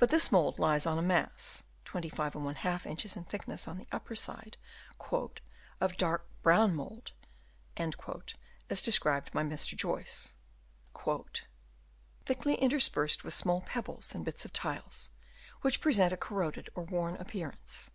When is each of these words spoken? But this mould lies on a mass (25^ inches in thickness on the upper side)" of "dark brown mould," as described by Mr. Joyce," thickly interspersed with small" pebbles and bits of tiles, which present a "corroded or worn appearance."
But 0.00 0.08
this 0.08 0.32
mould 0.32 0.58
lies 0.58 0.84
on 0.84 0.98
a 0.98 1.00
mass 1.00 1.62
(25^ 1.84 2.86
inches 2.86 3.16
in 3.16 3.22
thickness 3.22 3.68
on 3.68 3.78
the 3.78 3.86
upper 3.92 4.16
side)" 4.16 4.56
of 5.80 5.96
"dark 5.96 6.26
brown 6.42 6.74
mould," 6.74 7.12
as 7.76 8.82
described 8.82 9.30
by 9.30 9.44
Mr. 9.44 9.76
Joyce," 9.76 10.34
thickly 12.26 12.56
interspersed 12.56 13.22
with 13.22 13.32
small" 13.34 13.60
pebbles 13.64 14.12
and 14.12 14.24
bits 14.24 14.44
of 14.44 14.52
tiles, 14.52 15.12
which 15.60 15.80
present 15.80 16.12
a 16.12 16.16
"corroded 16.16 16.68
or 16.74 16.82
worn 16.82 17.14
appearance." 17.14 17.92